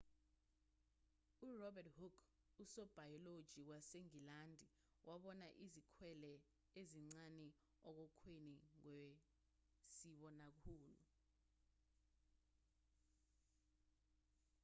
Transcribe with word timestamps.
urobert 1.49 1.89
hooke 1.99 2.23
usobhayoloji 2.63 3.59
wasengilandi 3.71 4.65
wabona 5.07 5.47
izikwele 5.65 6.33
ezincane 6.79 7.47
okhokhweni 7.87 8.55
ngesibonakhulu 8.77 10.93